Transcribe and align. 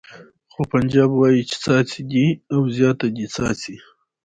خو 0.51 0.61
پنجاب 0.71 1.09
وایي 1.15 1.41
چې 1.49 1.55
څاڅي 1.63 2.01
دې 2.11 2.27
او 2.53 2.59
زیاته 2.77 3.07
دې 3.15 3.25
څاڅي. 3.35 3.75